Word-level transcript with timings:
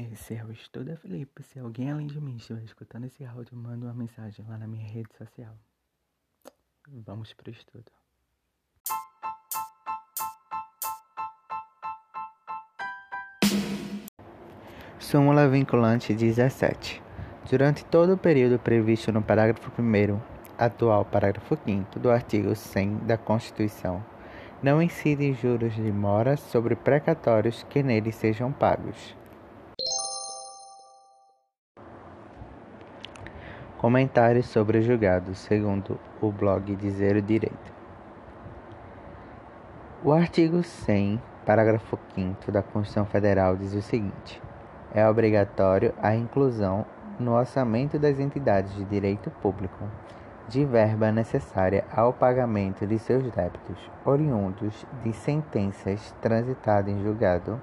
Esse 0.00 0.36
é 0.36 0.44
o 0.44 0.52
Estuda 0.52 0.96
Felipe. 0.96 1.42
Se 1.42 1.58
alguém 1.58 1.90
além 1.90 2.06
de 2.06 2.20
mim 2.20 2.36
estiver 2.36 2.62
escutando 2.62 3.06
esse 3.06 3.24
áudio, 3.24 3.56
manda 3.56 3.86
uma 3.86 3.94
mensagem 3.94 4.46
lá 4.46 4.56
na 4.56 4.68
minha 4.68 4.86
rede 4.86 5.12
social. 5.18 5.52
Vamos 6.86 7.32
pro 7.32 7.50
estudo. 7.50 7.90
Súmula 15.00 15.48
vinculante 15.48 16.14
17. 16.14 17.02
Durante 17.50 17.84
todo 17.84 18.12
o 18.12 18.18
período 18.18 18.56
previsto 18.56 19.10
no 19.10 19.20
parágrafo 19.20 19.72
1 19.82 20.20
atual 20.56 21.04
parágrafo 21.06 21.58
5 21.64 21.98
do 21.98 22.08
artigo 22.08 22.54
100 22.54 22.98
da 22.98 23.18
Constituição, 23.18 24.04
não 24.62 24.80
incidem 24.80 25.34
juros 25.34 25.74
de 25.74 25.90
mora 25.90 26.36
sobre 26.36 26.76
precatórios 26.76 27.64
que 27.64 27.82
neles 27.82 28.14
sejam 28.14 28.52
pagos. 28.52 29.17
Comentários 33.78 34.46
sobre 34.46 34.78
o 34.78 34.82
julgado, 34.82 35.36
segundo 35.36 36.00
o 36.20 36.32
blog 36.32 36.74
Dizer 36.74 37.14
o 37.14 37.22
Direito. 37.22 37.72
O 40.02 40.12
artigo 40.12 40.64
100, 40.64 41.22
parágrafo 41.46 41.96
5 42.12 42.50
da 42.50 42.60
Constituição 42.60 43.06
Federal 43.06 43.54
diz 43.54 43.74
o 43.74 43.80
seguinte: 43.80 44.42
é 44.92 45.08
obrigatório 45.08 45.94
a 46.02 46.12
inclusão 46.12 46.84
no 47.20 47.34
orçamento 47.34 48.00
das 48.00 48.18
entidades 48.18 48.74
de 48.74 48.84
direito 48.84 49.30
público 49.30 49.84
de 50.48 50.64
verba 50.64 51.12
necessária 51.12 51.84
ao 51.94 52.12
pagamento 52.12 52.84
de 52.84 52.98
seus 52.98 53.30
débitos, 53.30 53.78
oriundos 54.04 54.84
de 55.04 55.12
sentenças 55.12 56.12
transitadas 56.20 56.92
em 56.92 57.00
julgado, 57.00 57.60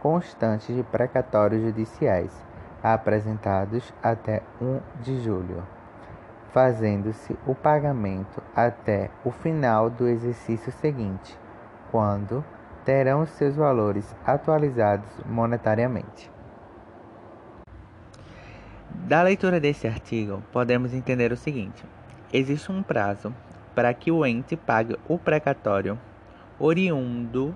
constantes 0.00 0.74
de 0.74 0.82
precatórios 0.82 1.60
judiciais, 1.60 2.32
apresentados 2.82 3.92
até 4.02 4.42
1 4.60 4.80
de 5.02 5.20
julho, 5.22 5.66
fazendo-se 6.52 7.36
o 7.46 7.54
pagamento 7.54 8.42
até 8.54 9.10
o 9.24 9.30
final 9.30 9.88
do 9.88 10.08
exercício 10.08 10.72
seguinte, 10.72 11.38
quando 11.90 12.44
terão 12.84 13.24
seus 13.26 13.54
valores 13.54 14.14
atualizados 14.24 15.08
monetariamente. 15.24 16.30
Da 18.90 19.22
leitura 19.22 19.60
desse 19.60 19.86
artigo, 19.86 20.42
podemos 20.52 20.92
entender 20.92 21.32
o 21.32 21.36
seguinte: 21.36 21.84
existe 22.32 22.70
um 22.72 22.82
prazo 22.82 23.34
para 23.74 23.92
que 23.94 24.10
o 24.10 24.24
ente 24.24 24.56
pague 24.56 24.98
o 25.08 25.18
precatório 25.18 25.98
oriundo 26.58 27.54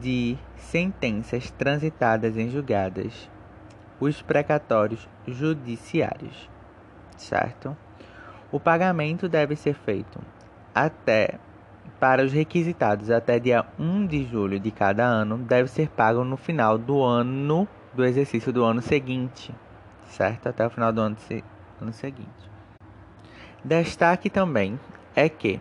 de 0.00 0.38
sentenças 0.56 1.50
transitadas 1.50 2.36
em 2.36 2.48
julgadas, 2.48 3.30
os 4.00 4.22
precatórios 4.22 5.08
judiciários, 5.26 6.50
certo? 7.16 7.76
O 8.52 8.60
pagamento 8.60 9.28
deve 9.28 9.56
ser 9.56 9.74
feito 9.74 10.20
até 10.74 11.38
para 11.98 12.22
os 12.22 12.32
requisitados 12.32 13.10
até 13.10 13.38
dia 13.38 13.64
1 13.78 14.06
de 14.06 14.24
julho 14.24 14.60
de 14.60 14.70
cada 14.70 15.04
ano, 15.04 15.38
deve 15.38 15.68
ser 15.70 15.88
pago 15.88 16.22
no 16.24 16.36
final 16.36 16.76
do 16.76 17.02
ano 17.02 17.66
do 17.94 18.04
exercício 18.04 18.52
do 18.52 18.62
ano 18.62 18.82
seguinte, 18.82 19.54
certo? 20.08 20.48
Até 20.48 20.66
o 20.66 20.70
final 20.70 20.92
do 20.92 21.00
ano, 21.00 21.16
ano 21.80 21.92
seguinte. 21.92 22.50
Destaque 23.64 24.28
também 24.28 24.78
é 25.14 25.28
que 25.28 25.60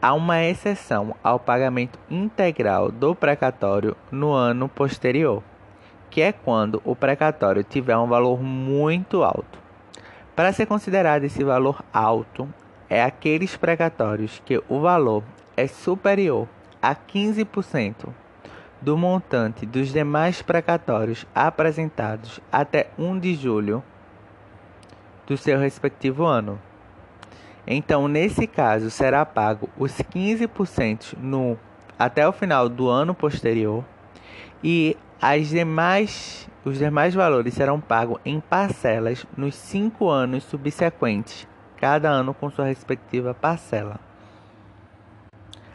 há 0.00 0.12
uma 0.12 0.44
exceção 0.44 1.16
ao 1.24 1.40
pagamento 1.40 1.98
integral 2.10 2.92
do 2.92 3.14
precatório 3.14 3.96
no 4.12 4.32
ano 4.32 4.68
posterior, 4.68 5.42
que 6.10 6.20
é 6.20 6.32
quando 6.32 6.80
o 6.84 6.94
precatório 6.94 7.64
tiver 7.64 7.96
um 7.96 8.06
valor 8.06 8.42
muito 8.42 9.22
alto. 9.22 9.58
Para 10.34 10.52
ser 10.52 10.66
considerado 10.66 11.24
esse 11.24 11.42
valor 11.42 11.82
alto, 11.92 12.48
é 12.88 13.02
aqueles 13.02 13.56
precatórios 13.56 14.40
que 14.44 14.62
o 14.68 14.80
valor 14.80 15.22
é 15.56 15.66
superior 15.66 16.46
a 16.80 16.94
15% 16.94 18.08
do 18.80 18.96
montante 18.96 19.64
dos 19.64 19.92
demais 19.92 20.42
precatórios 20.42 21.26
apresentados 21.34 22.40
até 22.52 22.90
1 22.98 23.18
de 23.18 23.34
julho 23.34 23.82
do 25.26 25.36
seu 25.36 25.58
respectivo 25.58 26.24
ano. 26.24 26.60
Então, 27.66 28.06
nesse 28.06 28.46
caso, 28.46 28.90
será 28.90 29.24
pago 29.26 29.68
os 29.76 29.92
15% 29.92 31.16
no 31.18 31.58
até 31.98 32.28
o 32.28 32.32
final 32.32 32.68
do 32.68 32.88
ano 32.88 33.14
posterior 33.14 33.82
e 34.62 34.96
as 35.20 35.48
demais, 35.48 36.48
os 36.64 36.78
demais 36.78 37.14
valores 37.14 37.54
serão 37.54 37.80
pagos 37.80 38.18
em 38.24 38.40
parcelas 38.40 39.26
nos 39.36 39.54
cinco 39.54 40.08
anos 40.08 40.44
subsequentes, 40.44 41.46
cada 41.76 42.08
ano 42.08 42.34
com 42.34 42.50
sua 42.50 42.66
respectiva 42.66 43.34
parcela, 43.34 43.98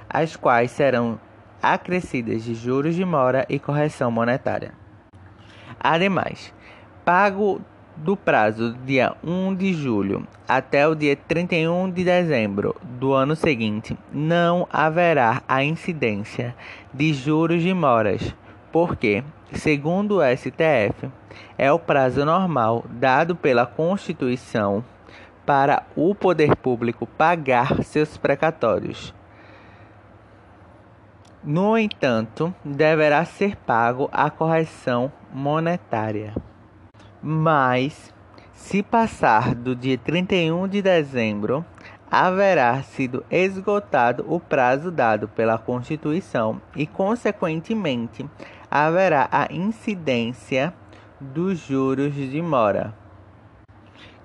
as 0.10 0.36
quais 0.36 0.72
serão 0.72 1.20
acrescidas 1.62 2.44
de 2.44 2.56
juros 2.56 2.96
de 2.96 3.06
mora 3.06 3.46
e 3.50 3.60
correção 3.60 4.12
monetária. 4.12 4.74
Ademais, 5.80 6.54
pago 7.06 7.62
do 7.96 8.16
prazo 8.16 8.74
dia 8.86 9.16
1 9.24 9.56
de 9.56 9.74
julho 9.74 10.28
até 10.48 10.88
o 10.88 10.96
dia 10.96 11.16
31 11.16 11.92
de 11.92 12.04
dezembro 12.04 12.76
do 12.82 13.14
ano 13.14 13.36
seguinte, 13.36 13.98
não 14.12 14.68
haverá 14.72 15.44
a 15.48 15.64
incidência 15.64 16.56
de 16.94 17.14
juros 17.14 17.62
de 17.62 17.74
moras, 17.74 18.34
porque, 18.72 19.24
segundo 19.54 20.18
o 20.18 20.22
STF, 20.22 21.10
é 21.58 21.72
o 21.72 21.80
prazo 21.80 22.26
normal 22.26 22.86
dado 22.90 23.36
pela 23.36 23.66
Constituição 23.66 24.84
para 25.46 25.84
o 25.96 26.14
poder 26.16 26.56
público 26.56 27.06
pagar 27.06 27.84
seus 27.84 28.18
precatórios. 28.18 29.14
No 31.44 31.78
entanto, 31.78 32.54
deverá 32.64 33.26
ser 33.26 33.56
pago 33.56 34.08
a 34.14 34.30
correção 34.30 35.12
monetária. 35.34 36.36
Mas, 37.22 38.14
se 38.54 38.84
passar 38.84 39.56
do 39.56 39.76
dia 39.76 39.98
31 39.98 40.68
de 40.68 40.84
dezembro, 40.84 41.66
haverá 42.12 42.84
sido 42.84 43.26
esgotado 43.32 44.26
o 44.28 44.40
prazo 44.40 44.92
dado 44.92 45.28
pela 45.30 45.58
Constituição 45.58 46.62
e, 46.76 46.86
consequentemente, 46.86 48.30
haverá 48.72 49.28
a 49.30 49.54
incidência 49.54 50.74
dos 51.20 51.60
juros 51.60 52.14
de 52.14 52.42
mora, 52.42 52.96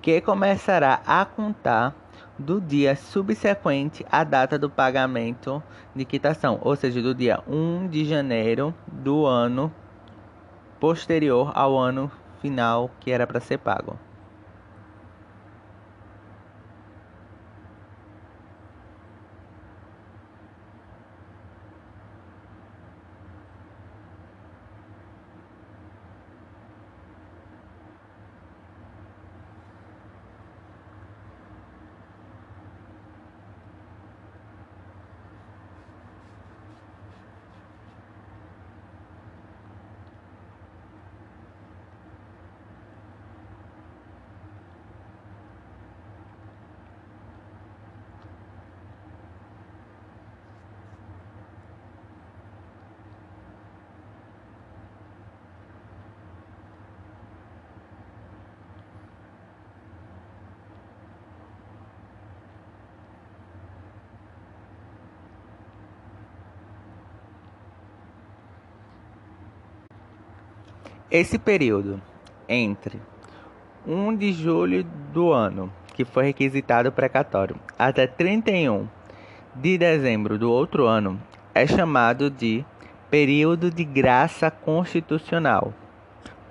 que 0.01 0.21
começará 0.21 1.01
a 1.05 1.25
contar 1.25 1.93
do 2.39 2.61
dia 2.61 2.95
subsequente 2.95 4.07
à 4.11 4.23
data 4.23 4.57
do 4.57 4.71
pagamento 4.71 5.61
de 5.95 6.05
quitação, 6.05 6.61
ou 6.63 6.77
seja, 6.77 7.03
do 7.03 7.13
dia 7.13 7.43
1 7.49 7.89
de 7.89 8.05
janeiro 8.05 8.73
do 8.87 9.27
ano 9.27 9.73
posterior 10.79 11.51
ao 11.53 11.77
ano 11.77 12.09
final 12.41 12.89
que 13.01 13.11
era 13.11 13.27
para 13.27 13.41
ser 13.41 13.59
pago. 13.59 13.99
Esse 71.09 71.39
período 71.39 72.03
entre 72.49 73.01
1 73.87 74.17
de 74.17 74.33
julho 74.33 74.83
do 75.13 75.33
ano, 75.33 75.73
que 75.95 76.05
foi 76.05 76.25
requisitado 76.25 76.89
o 76.89 76.93
precatório, 76.93 77.55
até 77.79 78.09
31 78.09 78.89
de 79.55 79.79
dezembro 79.79 80.37
do 80.37 80.51
outro 80.51 80.87
ano, 80.87 81.21
é 81.55 81.65
chamado 81.65 82.29
de 82.29 82.65
período 83.09 83.71
de 83.71 83.85
graça 83.85 84.51
constitucional. 84.51 85.73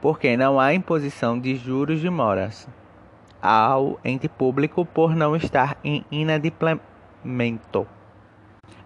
porque 0.02 0.38
não 0.38 0.60
há 0.60 0.72
imposição 0.72 1.40
de 1.40 1.56
juros 1.56 2.00
de 2.00 2.10
moras 2.12 2.68
ao 3.42 4.00
ente 4.06 4.30
público 4.30 4.86
por 4.86 5.16
não 5.16 5.36
estar 5.36 5.78
em 5.84 6.06
inadimplemento. 6.12 7.88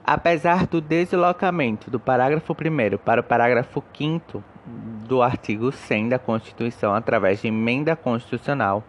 Apesar 0.01 0.65
do 0.65 0.79
deslocamento 0.79 1.91
do 1.91 1.99
parágrafo 1.99 2.53
1 2.53 2.97
para 2.99 3.19
o 3.19 3.23
parágrafo 3.23 3.83
5 3.93 4.41
do 5.09 5.23
artigo 5.23 5.71
100 5.71 6.09
da 6.09 6.19
Constituição 6.19 6.93
através 6.93 7.41
de 7.41 7.47
emenda 7.47 7.95
constitucional, 7.95 8.83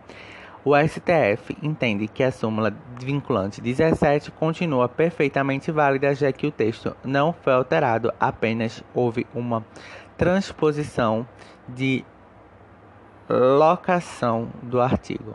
o 0.63 0.77
STF 0.77 1.57
entende 1.63 2.07
que 2.07 2.23
a 2.23 2.31
súmula 2.31 2.75
vinculante 3.01 3.63
17 3.63 4.31
continua 4.33 4.87
perfeitamente 4.87 5.73
válida, 5.73 6.15
já 6.15 6.31
que 6.31 6.47
o 6.47 6.53
texto 6.53 6.95
não 7.03 7.33
foi 7.33 7.55
alterado, 7.55 8.13
apenas 8.21 8.85
houve 8.95 9.27
uma 9.35 9.65
transposição 10.19 11.27
de 11.67 12.05
locação 13.27 14.51
do 14.63 14.79
artigo. 14.79 15.35